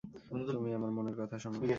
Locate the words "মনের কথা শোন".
0.91-1.53